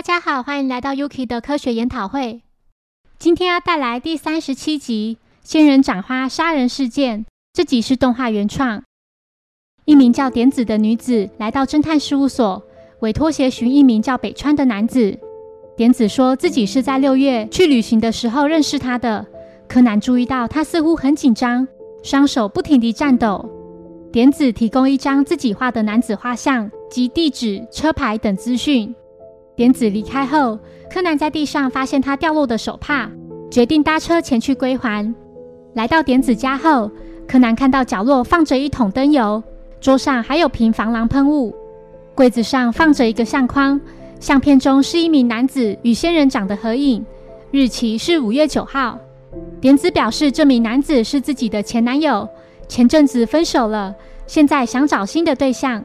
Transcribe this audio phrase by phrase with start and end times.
[0.00, 2.40] 大家好，欢迎来到 Yuki 的科学研讨会。
[3.18, 7.20] 今天要带来第三十七集《仙人掌花杀人事件》。
[7.52, 8.82] 这集是动画原创。
[9.84, 12.62] 一名叫点子的女子来到侦探事务所，
[13.00, 15.18] 委托协寻一名叫北川的男子。
[15.76, 19.26] 点子说自己是在六月去旅行的时候认识他的。
[19.68, 21.68] 柯南注意到他似乎很紧张，
[22.02, 23.46] 双手不停地颤抖。
[24.10, 28.94] 点子提供一张自己画的男子画像及地址、车牌等资讯。
[29.60, 30.58] 点子离开后，
[30.90, 33.10] 柯南在地上发现他掉落的手帕，
[33.50, 35.14] 决定搭车前去归还。
[35.74, 36.90] 来到点子家后，
[37.28, 39.42] 柯南看到角落放着一桶灯油，
[39.78, 41.54] 桌上还有瓶防狼喷雾，
[42.14, 43.78] 柜子上放着一个相框，
[44.18, 47.04] 相片中是一名男子与仙人掌的合影，
[47.50, 48.98] 日期是五月九号。
[49.60, 52.26] 点子表示，这名男子是自己的前男友，
[52.66, 53.94] 前阵子分手了，
[54.26, 55.84] 现在想找新的对象。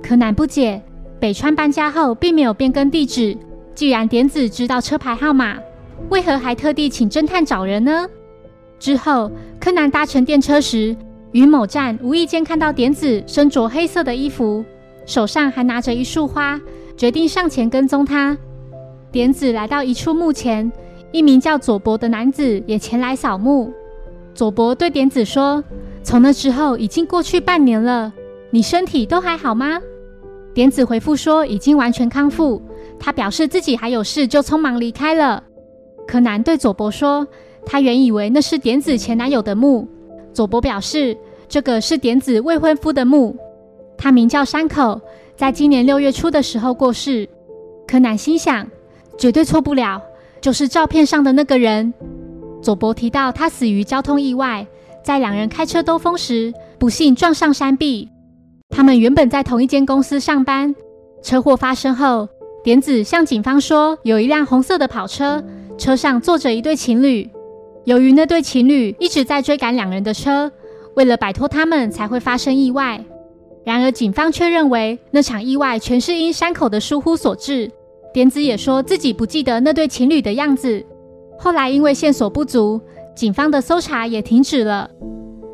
[0.00, 0.80] 柯南不解。
[1.20, 3.36] 北川搬家后并没有变更地址，
[3.74, 5.58] 既然点子知道车牌号码，
[6.08, 8.08] 为何还特地请侦探找人呢？
[8.78, 10.96] 之后，柯南搭乘电车时，
[11.32, 14.64] 于某站无意间看到点子身着黑色的衣服，
[15.04, 16.58] 手上还拿着一束花，
[16.96, 18.36] 决定上前跟踪他。
[19.12, 20.72] 点子来到一处墓前，
[21.12, 23.70] 一名叫佐伯的男子也前来扫墓。
[24.32, 25.62] 佐伯对点子说
[26.02, 28.10] ：“从那之后已经过去半年了，
[28.50, 29.78] 你身体都还好吗？”
[30.60, 32.60] 点子回复说已经完全康复，
[32.98, 35.42] 他表示自己还有事，就匆忙离开了。
[36.06, 37.26] 柯南对佐伯说，
[37.64, 39.88] 他原以为那是点子前男友的墓。
[40.34, 41.16] 佐伯表示，
[41.48, 43.34] 这个是点子未婚夫的墓，
[43.96, 45.00] 他名叫山口，
[45.34, 47.26] 在今年六月初的时候过世。
[47.88, 48.68] 柯南心想，
[49.16, 50.02] 绝对错不了，
[50.42, 51.94] 就是照片上的那个人。
[52.60, 54.66] 佐伯提到他死于交通意外，
[55.02, 58.10] 在两人开车兜风时，不幸撞上山壁。
[58.70, 60.74] 他们原本在同一间公司上班。
[61.22, 62.26] 车祸发生后，
[62.64, 65.44] 点子向警方说，有一辆红色的跑车，
[65.76, 67.28] 车上坐着一对情侣。
[67.84, 70.50] 由于那对情侣一直在追赶两人的车，
[70.94, 73.04] 为了摆脱他们，才会发生意外。
[73.64, 77.70] 然而，警方却认为那场意外全是因山口的疏忽所致。
[78.14, 80.84] 点子也说自己不记得那对情侣的样子。
[81.38, 82.80] 后来因为线索不足，
[83.14, 84.90] 警方的搜查也停止了。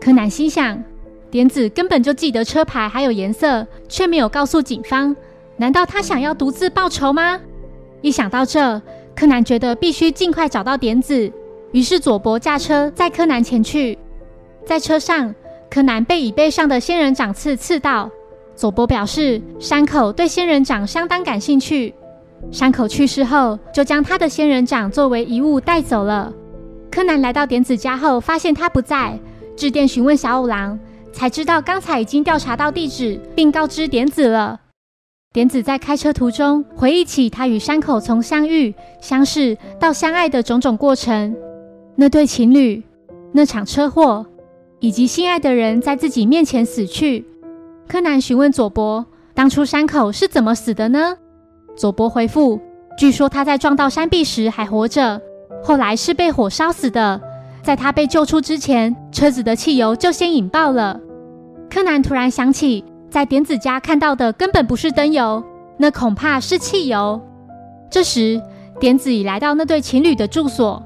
[0.00, 0.82] 柯南心想。
[1.30, 5.14] 点子根本就记得车牌还有颜色，却没有告诉警方。
[5.56, 7.38] 难道他想要独自报仇吗？
[8.00, 8.80] 一想到这，
[9.14, 11.30] 柯南觉得必须尽快找到点子。
[11.72, 13.96] 于是佐伯驾车载柯南前去。
[14.64, 15.32] 在车上，
[15.70, 18.10] 柯南被椅背上的仙人掌刺刺到。
[18.56, 21.94] 佐伯表示，山口对仙人掌相当感兴趣。
[22.50, 26.32] 山口去世后，就将他的仙人掌作为遗物带走了。
[26.90, 29.16] 柯南来到点子家后，发现他不在，
[29.56, 30.78] 致电询问小五郎。
[31.12, 34.60] 才知道刚才已经调查到地址，并告知点子了。
[35.32, 41.36] 点子在开车途中回忆起他与山口从相遇、相识到相爱的种种过程，
[41.94, 42.82] 那对情侣、
[43.32, 44.26] 那场车祸，
[44.80, 47.24] 以及心爱的人在自己面前死去。
[47.86, 51.16] 柯南询问佐伯，当初山口是怎么死的呢？
[51.76, 52.60] 佐伯回复：
[52.98, 55.20] 据说他在撞到山壁时还活着，
[55.62, 57.20] 后来是被火烧死的。
[57.70, 60.98] 在他被救出之前，车子的汽油就先引爆了。
[61.70, 65.40] 柯南突然想起，在点子家看到的根本不是灯油，
[65.76, 67.20] 那恐怕是汽油。
[67.88, 68.42] 这时，
[68.80, 70.82] 点子已来到那对情侣的住所，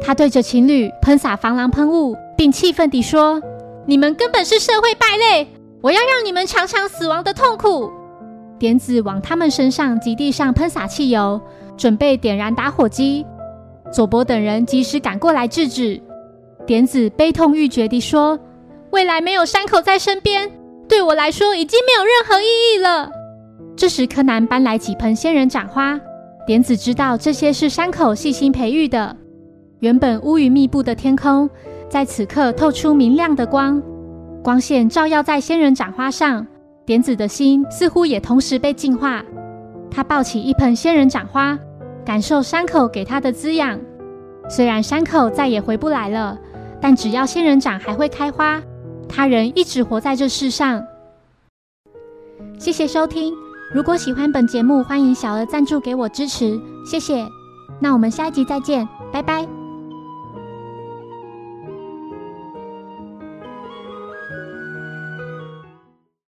[0.00, 3.38] 他对着情侣喷洒防狼喷雾，并气愤地说
[3.84, 5.46] ：“你们根本是社会败类，
[5.82, 7.92] 我要让你们尝尝死亡的痛苦。”
[8.58, 11.38] 点子往他们身上及地上喷洒汽油，
[11.76, 13.26] 准备点燃打火机。
[13.92, 16.00] 佐伯等人及时赶过来制止。
[16.66, 18.38] 点子悲痛欲绝地说
[18.90, 20.50] ：“未来没有山口在身边，
[20.88, 23.10] 对我来说已经没有任何意义了。”
[23.76, 26.00] 这时，柯南搬来几盆仙人掌花。
[26.46, 29.16] 点子知道这些是山口细心培育的。
[29.80, 31.48] 原本乌云密布的天空，
[31.88, 33.82] 在此刻透出明亮的光，
[34.42, 36.46] 光线照耀在仙人掌花上。
[36.84, 39.24] 点子的心似乎也同时被净化。
[39.90, 41.58] 他抱起一盆仙人掌花，
[42.04, 43.78] 感受山口给他的滋养。
[44.48, 46.38] 虽然山口再也回不来了。
[46.82, 48.60] 但只要仙人掌还会开花，
[49.08, 50.84] 他人一直活在这世上。
[52.58, 53.32] 谢谢收听，
[53.72, 57.24] 如果喜欢本节目，欢迎小额赞助给我支持，谢谢。
[57.80, 59.61] 那我们下一集再见，拜拜。